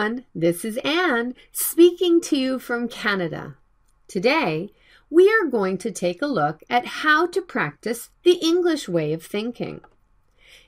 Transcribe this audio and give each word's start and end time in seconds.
everyone. 0.00 0.24
This 0.34 0.64
is 0.64 0.78
Anne 0.78 1.34
speaking 1.52 2.22
to 2.22 2.36
you 2.36 2.58
from 2.58 2.88
Canada. 2.88 3.56
Today, 4.08 4.70
we 5.10 5.28
are 5.30 5.50
going 5.50 5.76
to 5.76 5.90
take 5.90 6.22
a 6.22 6.26
look 6.26 6.62
at 6.70 7.02
how 7.04 7.26
to 7.26 7.42
practice 7.42 8.08
the 8.22 8.38
English 8.42 8.88
way 8.88 9.12
of 9.12 9.22
thinking. 9.22 9.82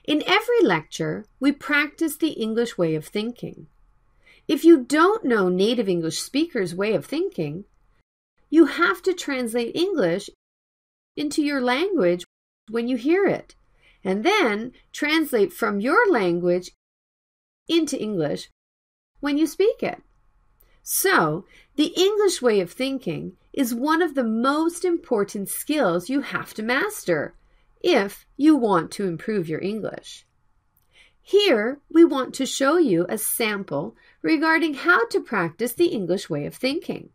In 0.03 0.21
every 0.27 0.61
lecture, 0.61 1.25
we 1.39 1.51
practice 1.51 2.15
the 2.15 2.33
English 2.33 2.77
way 2.77 2.93
of 2.93 3.07
thinking. 3.07 3.65
If 4.47 4.63
you 4.63 4.83
don't 4.83 5.25
know 5.25 5.49
native 5.49 5.89
English 5.89 6.19
speakers' 6.19 6.75
way 6.75 6.93
of 6.93 7.03
thinking, 7.03 7.65
you 8.51 8.65
have 8.65 9.01
to 9.01 9.13
translate 9.13 9.75
English 9.75 10.29
into 11.17 11.41
your 11.41 11.59
language 11.59 12.23
when 12.69 12.87
you 12.87 12.97
hear 12.97 13.25
it, 13.25 13.55
and 14.03 14.23
then 14.23 14.73
translate 14.91 15.51
from 15.51 15.79
your 15.79 16.07
language 16.07 16.69
into 17.67 17.99
English 17.99 18.49
when 19.23 19.37
you 19.37 19.47
speak 19.47 19.81
it. 19.81 20.03
So, 20.81 21.45
the 21.77 21.93
English 21.95 22.41
way 22.41 22.59
of 22.59 22.69
thinking 22.69 23.37
is 23.53 23.73
one 23.73 24.01
of 24.01 24.15
the 24.15 24.23
most 24.25 24.83
important 24.83 25.47
skills 25.47 26.09
you 26.09 26.19
have 26.19 26.53
to 26.55 26.61
master 26.61 27.33
if 27.81 28.25
you 28.35 28.57
want 28.57 28.91
to 28.91 29.07
improve 29.07 29.47
your 29.47 29.61
English. 29.61 30.25
Here, 31.21 31.79
we 31.89 32.03
want 32.03 32.33
to 32.33 32.45
show 32.45 32.75
you 32.77 33.05
a 33.07 33.17
sample 33.17 33.95
regarding 34.21 34.73
how 34.73 35.07
to 35.07 35.21
practice 35.21 35.71
the 35.71 35.87
English 35.87 36.29
way 36.29 36.45
of 36.45 36.53
thinking. 36.53 37.09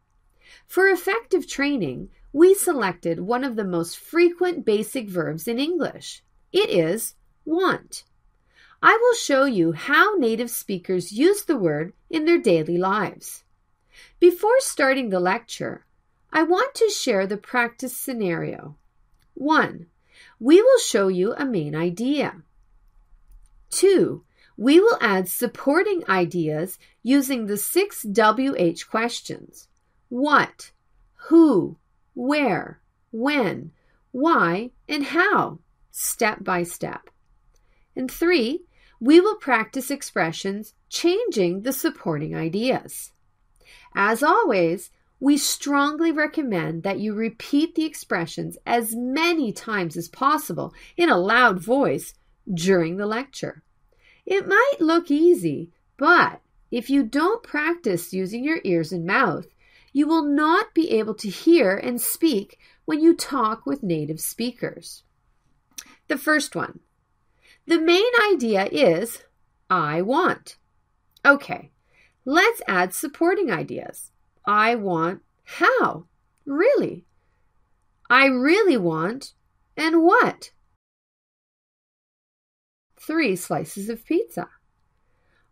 For 0.67 0.89
effective 0.89 1.47
training, 1.47 2.09
we 2.33 2.55
selected 2.55 3.21
one 3.21 3.45
of 3.45 3.55
the 3.55 3.65
most 3.65 3.99
frequent 3.99 4.65
basic 4.65 5.11
verbs 5.11 5.47
in 5.47 5.59
English. 5.59 6.23
It 6.53 6.71
is 6.71 7.17
want. 7.45 8.05
I 8.83 8.97
will 9.01 9.15
show 9.15 9.45
you 9.45 9.73
how 9.73 10.15
native 10.15 10.51
speakers 10.51 11.13
use 11.13 11.45
the 11.45 11.57
word 11.57 11.93
in 12.09 12.25
their 12.25 12.39
daily 12.39 12.79
lives. 12.79 13.45
Before 14.21 14.61
starting 14.61 15.11
the 15.11 15.21
lecture, 15.21 15.85
I 16.33 16.45
want 16.45 16.75
to 16.77 16.89
share 16.89 17.27
the 17.27 17.37
practice 17.37 17.97
scenario. 17.97 18.77
1. 19.35 19.87
We 20.39 20.63
will 20.63 20.79
show 20.79 21.09
you 21.09 21.35
a 21.35 21.45
main 21.45 21.75
idea. 21.75 22.43
2. 23.71 24.23
We 24.57 24.81
will 24.81 24.99
add 25.01 25.29
supporting 25.29 26.03
ideas 26.09 26.79
using 27.03 27.47
the 27.47 27.57
six 27.57 28.05
WH 28.05 28.89
questions 28.91 29.69
what, 30.09 30.73
who, 31.29 31.77
where, 32.15 32.81
when, 33.11 33.73
why, 34.11 34.71
and 34.89 35.05
how, 35.05 35.59
step 35.91 36.43
by 36.43 36.63
step. 36.63 37.11
And 37.95 38.11
three, 38.11 38.63
we 39.01 39.21
will 39.21 39.37
practice 39.37 39.91
expressions 39.91 40.75
changing 40.89 41.63
the 41.63 41.73
supporting 41.73 42.35
ideas. 42.35 43.13
As 43.95 44.23
always, 44.23 44.91
we 45.21 45.37
strongly 45.37 46.13
recommend 46.13 46.83
that 46.83 47.01
you 47.01 47.15
repeat 47.15 47.75
the 47.75 47.85
expressions 47.85 48.57
as 48.65 48.95
many 48.95 49.53
times 49.53 49.97
as 49.97 50.09
possible 50.09 50.75
in 50.97 51.09
a 51.09 51.19
loud 51.19 51.61
voice 51.61 52.15
during 52.53 52.97
the 52.97 53.07
lecture. 53.07 53.63
It 54.25 54.47
might 54.47 54.77
look 54.81 55.11
easy, 55.11 55.71
but 55.97 56.41
if 56.71 56.91
you 56.91 57.03
don't 57.03 57.43
practice 57.43 58.13
using 58.13 58.45
your 58.45 58.61
ears 58.63 58.93
and 58.93 59.07
mouth, 59.07 59.47
you 59.93 60.07
will 60.07 60.23
not 60.23 60.75
be 60.75 60.91
able 60.91 61.15
to 61.15 61.29
hear 61.29 61.77
and 61.77 62.01
speak 62.01 62.59
when 62.85 63.01
you 63.01 63.15
talk 63.15 63.67
with 63.67 63.83
native 63.83 64.21
speakers. 64.21 65.03
The 66.09 66.19
first 66.19 66.55
one. 66.55 66.81
The 67.69 67.79
main 67.79 68.11
idea 68.33 68.65
is 68.73 69.25
I 69.69 70.01
want. 70.01 70.57
Okay, 71.23 71.71
let's 72.25 72.63
add 72.67 72.95
supporting 72.95 73.51
ideas. 73.51 74.11
I 74.47 74.75
want 74.75 75.21
how? 75.45 76.07
Really? 76.47 77.05
I 78.09 78.25
really 78.25 78.79
want 78.79 79.35
and 79.77 80.03
what? 80.03 80.51
Three 82.99 83.37
slices 83.37 83.91
of 83.91 84.03
pizza. 84.07 84.49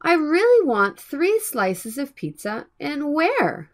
I 0.00 0.14
really 0.14 0.66
want 0.66 0.98
three 0.98 1.38
slices 1.38 1.98
of 1.98 2.16
pizza 2.16 2.66
and 2.80 3.12
where? 3.12 3.70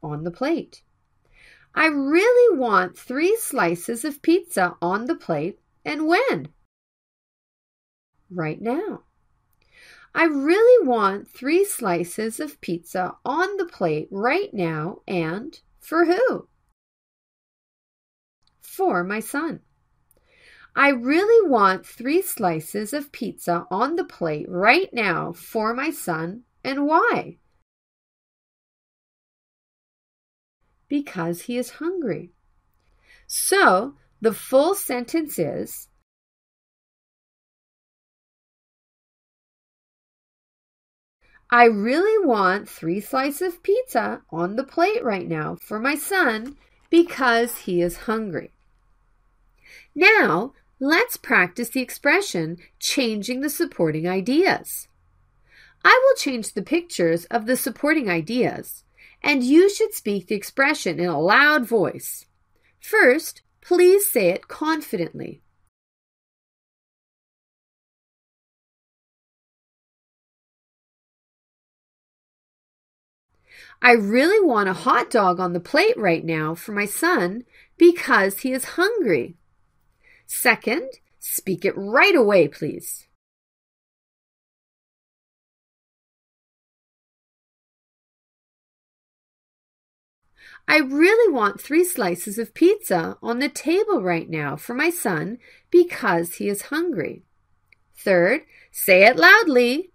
on 0.00 0.22
the 0.22 0.30
plate. 0.30 0.82
I 1.74 1.86
really 1.86 2.56
want 2.56 2.96
three 2.96 3.36
slices 3.36 4.04
of 4.04 4.22
pizza 4.22 4.76
on 4.80 5.06
the 5.06 5.16
plate 5.16 5.58
and 5.84 6.06
when? 6.06 6.48
Right 8.30 8.60
now. 8.60 9.02
I 10.14 10.24
really 10.24 10.86
want 10.86 11.28
three 11.28 11.64
slices 11.64 12.38
of 12.40 12.60
pizza 12.60 13.16
on 13.24 13.56
the 13.56 13.66
plate 13.66 14.08
right 14.10 14.52
now 14.52 15.02
and 15.06 15.58
for 15.80 16.04
who? 16.04 16.48
For 18.60 19.02
my 19.04 19.20
son. 19.20 19.60
I 20.76 20.88
really 20.88 21.48
want 21.48 21.86
three 21.86 22.22
slices 22.22 22.92
of 22.92 23.12
pizza 23.12 23.66
on 23.70 23.96
the 23.96 24.04
plate 24.04 24.46
right 24.48 24.88
now 24.92 25.32
for 25.32 25.74
my 25.74 25.90
son 25.90 26.42
and 26.64 26.86
why? 26.86 27.38
because 30.88 31.42
he 31.42 31.56
is 31.56 31.70
hungry. 31.82 32.30
So 33.26 33.94
the 34.24 34.32
full 34.32 34.74
sentence 34.74 35.38
is 35.38 35.88
I 41.50 41.64
really 41.66 42.26
want 42.26 42.66
three 42.66 43.00
slices 43.00 43.42
of 43.42 43.62
pizza 43.62 44.22
on 44.30 44.56
the 44.56 44.64
plate 44.64 45.04
right 45.04 45.28
now 45.28 45.58
for 45.60 45.78
my 45.78 45.94
son 45.94 46.56
because 46.88 47.58
he 47.58 47.82
is 47.82 48.08
hungry. 48.08 48.50
Now, 49.94 50.54
let's 50.80 51.18
practice 51.18 51.68
the 51.68 51.82
expression 51.82 52.56
changing 52.80 53.42
the 53.42 53.50
supporting 53.50 54.08
ideas. 54.08 54.88
I 55.84 56.00
will 56.02 56.16
change 56.16 56.54
the 56.54 56.62
pictures 56.62 57.26
of 57.26 57.44
the 57.44 57.58
supporting 57.58 58.08
ideas 58.08 58.84
and 59.22 59.44
you 59.44 59.68
should 59.68 59.92
speak 59.92 60.28
the 60.28 60.34
expression 60.34 60.98
in 60.98 61.10
a 61.10 61.20
loud 61.20 61.68
voice. 61.68 62.24
First, 62.80 63.42
please 63.64 64.06
say 64.06 64.28
it 64.28 64.46
confidently. 64.46 65.40
I 73.82 73.92
really 73.92 74.44
want 74.44 74.68
a 74.68 74.72
hot 74.72 75.10
dog 75.10 75.40
on 75.40 75.52
the 75.52 75.60
plate 75.60 75.96
right 75.96 76.24
now 76.24 76.54
for 76.54 76.72
my 76.72 76.86
son 76.86 77.44
because 77.76 78.40
he 78.40 78.52
is 78.52 78.64
hungry. 78.64 79.36
Second, 80.26 80.88
speak 81.18 81.64
it 81.64 81.74
right 81.76 82.14
away, 82.14 82.48
please. 82.48 83.08
I 90.66 90.78
really 90.78 91.32
want 91.32 91.60
three 91.60 91.84
slices 91.84 92.38
of 92.38 92.54
pizza 92.54 93.18
on 93.22 93.38
the 93.38 93.48
table 93.48 94.02
right 94.02 94.28
now 94.28 94.56
for 94.56 94.74
my 94.74 94.90
son 94.90 95.38
because 95.70 96.34
he 96.34 96.48
is 96.48 96.62
hungry. 96.62 97.22
Third, 97.96 98.42
say 98.72 99.04
it 99.04 99.16
loudly. 99.16 99.90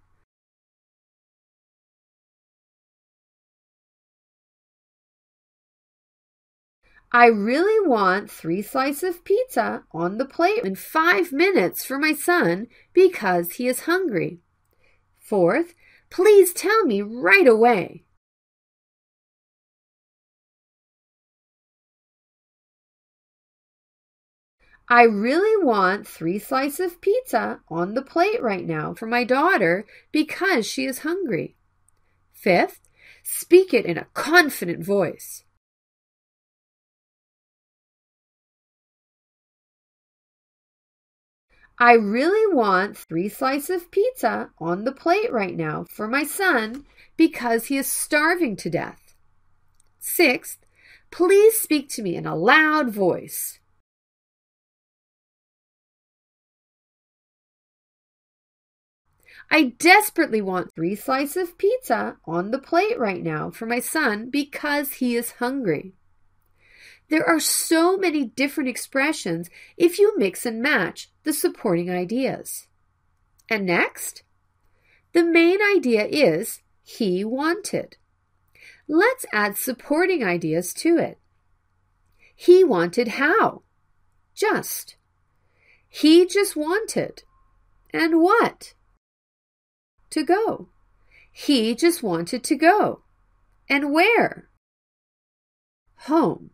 I 7.11 7.25
really 7.25 7.87
want 7.87 8.29
three 8.29 8.61
slices 8.61 9.15
of 9.15 9.23
pizza 9.23 9.83
on 9.91 10.19
the 10.19 10.25
plate 10.25 10.63
in 10.63 10.75
five 10.75 11.31
minutes 11.31 11.83
for 11.83 11.97
my 11.97 12.13
son 12.13 12.67
because 12.93 13.53
he 13.53 13.67
is 13.67 13.81
hungry. 13.81 14.41
Fourth, 15.17 15.73
please 16.11 16.53
tell 16.53 16.85
me 16.85 17.01
right 17.01 17.47
away. 17.47 18.03
I 24.91 25.03
really 25.03 25.63
want 25.63 26.07
three 26.07 26.39
slices 26.39 26.79
of 26.79 27.01
pizza 27.01 27.59
on 27.69 27.93
the 27.93 28.01
plate 28.01 28.41
right 28.41 28.65
now 28.65 28.95
for 28.95 29.05
my 29.05 29.23
daughter 29.23 29.85
because 30.11 30.65
she 30.65 30.85
is 30.85 30.99
hungry. 30.99 31.55
Fifth, 32.33 32.89
speak 33.21 33.71
it 33.71 33.85
in 33.85 33.99
a 33.99 34.07
confident 34.15 34.83
voice. 34.83 35.43
I 41.77 41.93
really 41.93 42.53
want 42.53 42.97
three 42.97 43.29
slices 43.29 43.83
of 43.83 43.91
pizza 43.91 44.49
on 44.57 44.85
the 44.85 44.91
plate 44.91 45.31
right 45.31 45.55
now 45.55 45.85
for 45.87 46.07
my 46.07 46.23
son 46.23 46.85
because 47.15 47.65
he 47.65 47.77
is 47.77 47.85
starving 47.85 48.55
to 48.57 48.71
death. 48.71 49.13
Sixth, 49.99 50.65
please 51.11 51.57
speak 51.59 51.89
to 51.89 52.01
me 52.01 52.15
in 52.15 52.25
a 52.25 52.35
loud 52.35 52.89
voice. 52.89 53.58
I 59.51 59.73
desperately 59.79 60.41
want 60.41 60.73
three 60.73 60.95
slices 60.95 61.37
of 61.49 61.57
pizza 61.57 62.17
on 62.25 62.51
the 62.51 62.59
plate 62.59 62.99
right 62.99 63.21
now 63.21 63.49
for 63.49 63.65
my 63.65 63.79
son 63.79 64.29
because 64.29 64.93
he 64.93 65.15
is 65.15 65.31
hungry. 65.33 65.93
There 67.09 67.25
are 67.25 67.39
so 67.39 67.97
many 67.97 68.25
different 68.25 68.69
expressions 68.69 69.49
if 69.75 69.97
you 69.97 70.15
mix 70.17 70.45
and 70.45 70.61
match 70.61 71.09
the 71.23 71.33
supporting 71.33 71.89
ideas. 71.89 72.67
And 73.49 73.65
next, 73.65 74.21
the 75.13 75.23
main 75.23 75.57
idea 75.75 76.05
is 76.05 76.61
he 76.83 77.25
wanted. 77.25 77.97
Let's 78.87 79.25
add 79.33 79.57
supporting 79.57 80.23
ideas 80.23 80.73
to 80.75 80.97
it. 80.97 81.17
He 82.35 82.63
wanted 82.63 83.09
how? 83.09 83.63
Just. 84.35 84.95
He 85.87 86.27
just 86.27 86.55
wanted. 86.55 87.23
And 87.91 88.21
what? 88.21 88.75
To 90.11 90.23
go. 90.23 90.69
He 91.31 91.75
just 91.75 92.01
wanted 92.01 92.43
to 92.45 92.55
go. 92.55 93.03
And 93.69 93.93
where? 93.93 94.49
Home. 96.07 96.49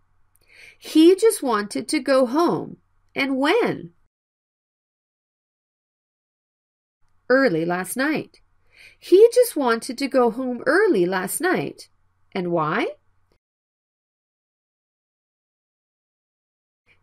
He 0.77 1.15
just 1.15 1.41
wanted 1.41 1.87
to 1.89 1.99
go 1.99 2.25
home. 2.25 2.77
And 3.15 3.37
when? 3.37 3.91
Early 7.29 7.65
last 7.65 7.95
night. 7.95 8.41
He 8.99 9.29
just 9.33 9.55
wanted 9.55 9.97
to 9.97 10.07
go 10.07 10.31
home 10.31 10.61
early 10.65 11.05
last 11.05 11.39
night. 11.39 11.89
And 12.33 12.51
why? 12.51 12.87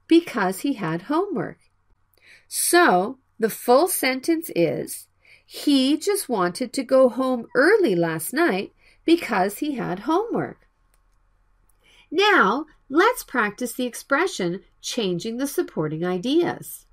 Because 0.07 0.61
he 0.61 0.75
had 0.75 1.03
homework. 1.03 1.59
So 2.47 3.19
the 3.39 3.49
full 3.51 3.89
sentence 3.89 4.51
is 4.55 5.09
He 5.55 5.99
just 5.99 6.31
wanted 6.31 6.73
to 6.73 6.83
go 6.83 7.11
home 7.11 7.47
early 7.55 7.95
last 7.95 8.33
night 8.33 8.73
because 9.05 9.59
he 9.59 9.75
had 9.75 10.01
homework. 10.01 10.67
Now, 12.11 12.65
let's 12.89 13.23
practice 13.23 13.75
the 13.75 13.85
expression 13.85 14.63
changing 14.81 15.37
the 15.37 15.47
supporting 15.47 16.07
ideas. 16.07 16.87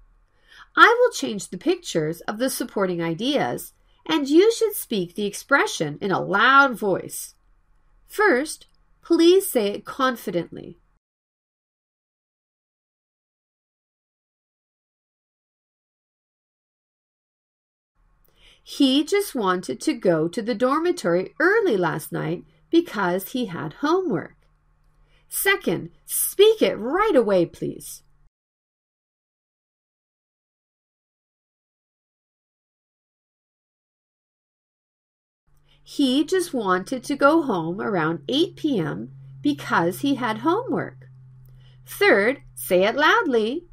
I 0.75 0.93
will 0.99 1.11
change 1.13 1.47
the 1.47 1.57
pictures 1.57 2.19
of 2.27 2.37
the 2.37 2.49
supporting 2.49 3.01
ideas, 3.01 3.71
and 4.05 4.27
you 4.27 4.51
should 4.51 4.75
speak 4.75 5.15
the 5.15 5.25
expression 5.25 5.97
in 6.01 6.11
a 6.11 6.19
loud 6.19 6.77
voice. 6.77 7.35
First, 8.07 8.67
please 9.01 9.47
say 9.47 9.67
it 9.67 9.85
confidently. 9.85 10.77
He 18.77 19.03
just 19.03 19.33
wanted 19.33 19.81
to 19.81 19.95
go 19.95 20.27
to 20.27 20.43
the 20.43 20.53
dormitory 20.53 21.33
early 21.39 21.75
last 21.75 22.11
night 22.11 22.43
because 22.69 23.31
he 23.31 23.47
had 23.47 23.81
homework. 23.81 24.35
Second, 25.27 25.89
speak 26.05 26.61
it 26.61 26.75
right 26.75 27.15
away, 27.15 27.47
please. 27.47 28.03
He 35.81 36.23
just 36.23 36.53
wanted 36.53 37.03
to 37.05 37.15
go 37.15 37.41
home 37.41 37.81
around 37.81 38.21
8 38.29 38.55
p.m. 38.55 39.13
because 39.41 40.01
he 40.01 40.13
had 40.13 40.37
homework. 40.37 41.09
Third, 41.87 42.43
say 42.53 42.83
it 42.83 42.95
loudly. 42.95 43.68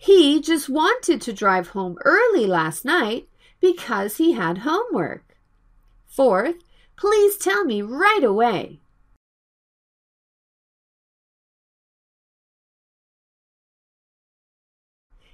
He 0.00 0.40
just 0.40 0.68
wanted 0.68 1.20
to 1.22 1.32
drive 1.32 1.70
home 1.70 1.98
early 2.04 2.46
last 2.46 2.84
night 2.84 3.28
because 3.60 4.16
he 4.16 4.32
had 4.32 4.58
homework. 4.58 5.36
Fourth, 6.06 6.54
please 6.96 7.36
tell 7.36 7.64
me 7.64 7.82
right 7.82 8.22
away. 8.22 8.80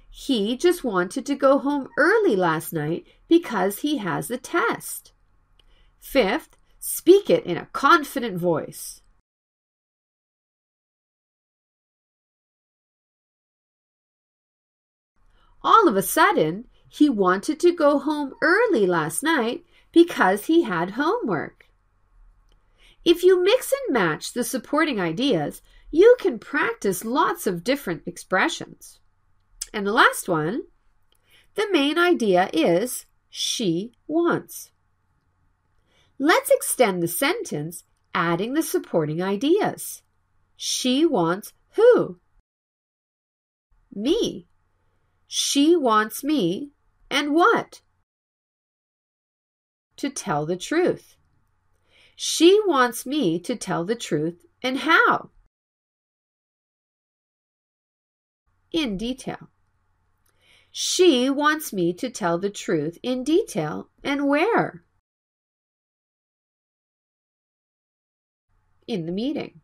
He 0.09 0.57
just 0.57 0.83
wanted 0.83 1.27
to 1.27 1.35
go 1.35 1.59
home 1.59 1.89
early 1.95 2.35
last 2.35 2.73
night 2.73 3.05
because 3.27 3.79
he 3.79 3.97
has 3.97 4.31
a 4.31 4.37
test. 4.37 5.11
Fifth, 5.99 6.57
speak 6.79 7.29
it 7.29 7.45
in 7.45 7.57
a 7.57 7.67
confident 7.67 8.39
voice. 8.39 9.01
All 15.65 15.87
of 15.87 15.97
a 15.97 16.03
sudden, 16.03 16.67
he 16.87 17.09
wanted 17.09 17.59
to 17.61 17.71
go 17.71 17.97
home 17.97 18.35
early 18.43 18.85
last 18.85 19.23
night 19.23 19.65
because 19.91 20.45
he 20.45 20.61
had 20.61 20.91
homework. 20.91 21.65
If 23.03 23.23
you 23.23 23.43
mix 23.43 23.73
and 23.73 23.91
match 23.91 24.33
the 24.33 24.43
supporting 24.43 24.99
ideas, 24.99 25.63
you 25.89 26.17
can 26.19 26.37
practice 26.37 27.03
lots 27.03 27.47
of 27.47 27.63
different 27.63 28.03
expressions. 28.05 28.99
And 29.73 29.87
the 29.87 29.91
last 29.91 30.29
one, 30.29 30.65
the 31.55 31.67
main 31.71 31.97
idea 31.97 32.47
is 32.53 33.07
she 33.31 33.93
wants. 34.05 34.69
Let's 36.19 36.51
extend 36.51 37.01
the 37.01 37.07
sentence, 37.07 37.85
adding 38.13 38.53
the 38.53 38.61
supporting 38.61 39.19
ideas. 39.19 40.03
She 40.55 41.07
wants 41.07 41.53
who? 41.71 42.19
Me. 43.91 44.45
She 45.27 45.75
wants 45.75 46.23
me 46.23 46.71
and 47.09 47.33
what? 47.33 47.81
To 49.97 50.09
tell 50.09 50.45
the 50.45 50.57
truth. 50.57 51.15
She 52.15 52.59
wants 52.65 53.05
me 53.05 53.39
to 53.39 53.55
tell 53.55 53.83
the 53.83 53.95
truth 53.95 54.45
and 54.61 54.79
how? 54.79 55.31
In 58.71 58.97
detail. 58.97 59.49
She 60.71 61.29
wants 61.29 61.71
me 61.71 61.93
to 61.93 62.09
tell 62.09 62.37
the 62.37 62.49
truth 62.49 62.97
in 63.01 63.23
detail 63.23 63.89
and 64.03 64.27
where? 64.27 64.83
In 68.85 69.05
the 69.05 69.11
meeting. 69.11 69.61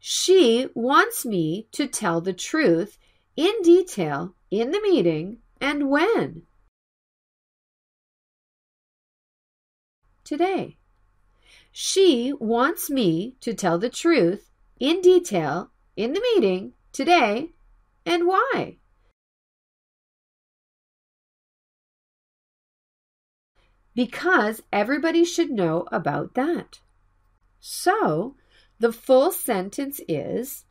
She 0.00 0.68
wants 0.74 1.24
me 1.24 1.68
to 1.72 1.86
tell 1.86 2.20
the 2.20 2.32
truth 2.32 2.98
in 3.36 3.62
detail 3.62 4.34
in 4.50 4.72
the 4.72 4.80
meeting 4.80 5.38
and 5.60 5.88
when? 5.88 6.42
Today. 10.24 10.76
She 11.72 12.32
wants 12.38 12.90
me 12.90 13.36
to 13.40 13.54
tell 13.54 13.78
the 13.78 13.88
truth 13.88 14.50
in 14.78 15.00
detail 15.00 15.70
in 15.96 16.12
the 16.12 16.20
meeting 16.34 16.72
today 16.92 17.52
and 18.04 18.26
why? 18.26 18.78
Because 23.94 24.62
everybody 24.72 25.24
should 25.24 25.50
know 25.50 25.86
about 25.92 26.34
that. 26.34 26.80
So, 27.60 28.36
the 28.78 28.92
full 28.92 29.30
sentence 29.30 30.00
is 30.08 30.64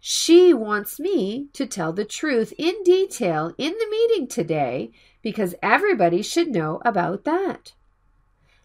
she 0.00 0.54
wants 0.54 0.98
me 0.98 1.48
to 1.52 1.66
tell 1.66 1.92
the 1.92 2.06
truth 2.06 2.54
in 2.56 2.82
detail 2.82 3.52
in 3.58 3.72
the 3.72 3.88
meeting 3.90 4.26
today 4.26 4.90
because 5.22 5.54
everybody 5.62 6.22
should 6.22 6.48
know 6.48 6.80
about 6.84 7.24
that. 7.24 7.74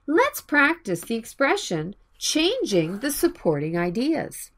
Let's 0.07 0.39
practice 0.39 1.01
the 1.01 1.15
expression 1.15 1.95
changing 2.17 2.99
the 2.99 3.11
supporting 3.11 3.77
ideas. 3.77 4.51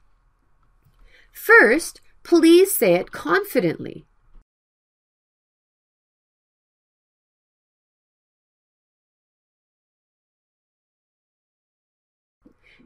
First, 1.31 2.01
please 2.21 2.71
say 2.73 2.93
it 2.93 3.11
confidently. 3.11 4.05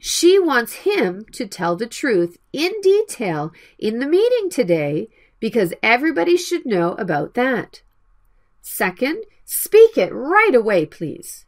She 0.03 0.39
wants 0.39 0.77
him 0.77 1.25
to 1.33 1.45
tell 1.45 1.75
the 1.75 1.85
truth 1.85 2.39
in 2.51 2.73
detail 2.81 3.51
in 3.77 3.99
the 3.99 4.07
meeting 4.07 4.49
today 4.49 5.09
because 5.39 5.75
everybody 5.83 6.37
should 6.37 6.65
know 6.65 6.93
about 6.93 7.35
that. 7.35 7.83
Second, 8.63 9.25
speak 9.45 9.99
it 9.99 10.11
right 10.11 10.55
away, 10.55 10.87
please. 10.87 11.45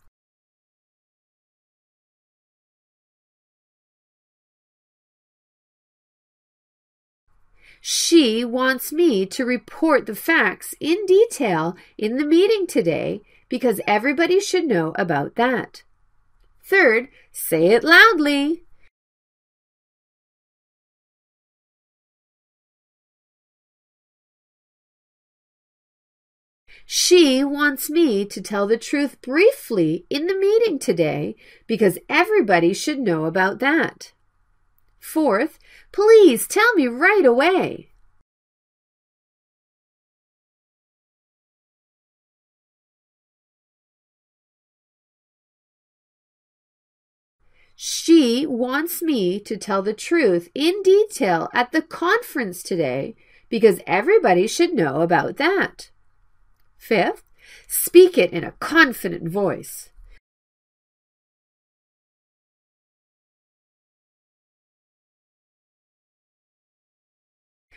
She 7.81 8.45
wants 8.45 8.93
me 8.93 9.25
to 9.25 9.45
report 9.45 10.05
the 10.05 10.13
facts 10.13 10.75
in 10.79 11.07
detail 11.07 11.75
in 11.97 12.17
the 12.17 12.25
meeting 12.25 12.67
today 12.67 13.23
because 13.49 13.81
everybody 13.87 14.39
should 14.39 14.65
know 14.65 14.93
about 14.95 15.33
that. 15.37 15.81
Third, 16.63 17.09
say 17.31 17.67
it 17.67 17.83
loudly. 17.83 18.63
She 26.85 27.43
wants 27.43 27.89
me 27.89 28.25
to 28.25 28.41
tell 28.41 28.67
the 28.67 28.77
truth 28.77 29.21
briefly 29.21 30.05
in 30.09 30.27
the 30.27 30.35
meeting 30.35 30.79
today 30.79 31.35
because 31.65 31.97
everybody 32.09 32.73
should 32.73 32.99
know 32.99 33.25
about 33.25 33.59
that. 33.59 34.13
Fourth, 34.99 35.59
please 35.91 36.47
tell 36.47 36.73
me 36.75 36.87
right 36.87 37.25
away. 37.25 37.92
She 47.75 48.45
wants 48.45 49.01
me 49.01 49.39
to 49.41 49.57
tell 49.57 49.81
the 49.81 49.93
truth 49.93 50.49
in 50.53 50.83
detail 50.83 51.49
at 51.53 51.71
the 51.71 51.81
conference 51.81 52.61
today 52.61 53.15
because 53.49 53.79
everybody 53.87 54.47
should 54.47 54.73
know 54.73 55.01
about 55.01 55.37
that. 55.37 55.89
Fifth, 56.77 57.23
speak 57.67 58.17
it 58.17 58.31
in 58.31 58.43
a 58.43 58.53
confident 58.53 59.29
voice. 59.29 59.89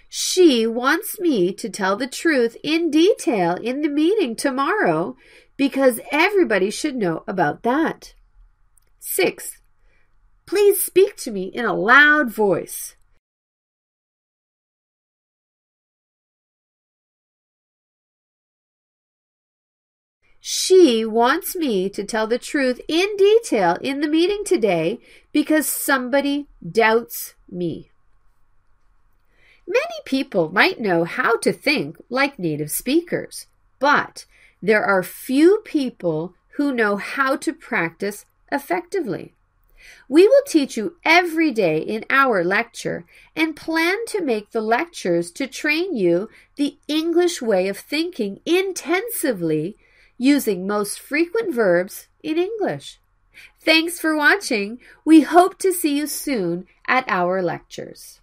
She 0.08 0.66
wants 0.66 1.20
me 1.20 1.52
to 1.54 1.68
tell 1.68 1.96
the 1.96 2.06
truth 2.06 2.56
in 2.62 2.90
detail 2.90 3.56
in 3.56 3.82
the 3.82 3.88
meeting 3.88 4.36
tomorrow 4.36 5.16
because 5.56 6.00
everybody 6.10 6.70
should 6.70 6.96
know 6.96 7.24
about 7.26 7.62
that. 7.64 8.14
Sixth, 8.98 9.60
Please 10.46 10.80
speak 10.80 11.16
to 11.16 11.32
me 11.32 11.44
in 11.46 11.64
a 11.64 11.74
loud 11.74 12.30
voice. 12.30 12.94
She 20.48 21.04
wants 21.04 21.56
me 21.56 21.90
to 21.90 22.04
tell 22.04 22.28
the 22.28 22.38
truth 22.38 22.80
in 22.86 23.16
detail 23.16 23.76
in 23.80 24.00
the 24.00 24.06
meeting 24.06 24.44
today 24.44 25.00
because 25.32 25.66
somebody 25.66 26.46
doubts 26.62 27.34
me. 27.50 27.90
Many 29.66 29.98
people 30.04 30.48
might 30.52 30.78
know 30.78 31.02
how 31.02 31.36
to 31.38 31.52
think 31.52 31.96
like 32.08 32.38
native 32.38 32.70
speakers, 32.70 33.46
but 33.80 34.26
there 34.62 34.84
are 34.84 35.02
few 35.02 35.62
people 35.64 36.34
who 36.50 36.72
know 36.72 36.94
how 36.94 37.34
to 37.34 37.52
practice 37.52 38.24
effectively. 38.52 39.35
We 40.08 40.26
will 40.26 40.42
teach 40.46 40.76
you 40.76 40.96
every 41.04 41.50
day 41.50 41.78
in 41.78 42.04
our 42.10 42.44
lecture 42.44 43.04
and 43.34 43.56
plan 43.56 43.96
to 44.08 44.22
make 44.22 44.50
the 44.50 44.60
lectures 44.60 45.30
to 45.32 45.46
train 45.46 45.96
you 45.96 46.28
the 46.56 46.78
English 46.88 47.42
way 47.42 47.68
of 47.68 47.78
thinking 47.78 48.40
intensively 48.46 49.76
using 50.18 50.66
most 50.66 50.98
frequent 50.98 51.54
verbs 51.54 52.08
in 52.22 52.38
English. 52.38 52.98
Thanks 53.60 54.00
for 54.00 54.16
watching. 54.16 54.78
We 55.04 55.20
hope 55.22 55.58
to 55.58 55.72
see 55.72 55.98
you 55.98 56.06
soon 56.06 56.66
at 56.86 57.04
our 57.08 57.42
lectures. 57.42 58.20